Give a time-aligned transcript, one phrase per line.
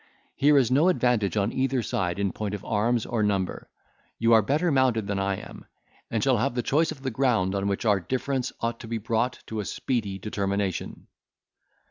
[0.35, 3.69] Here is no advantage on either side, in point of arms or number;
[4.17, 5.65] you are better mounted than I am,
[6.09, 8.97] and shall have the choice of the ground on which our difference ought to be
[8.97, 11.05] brought to a speedy determination."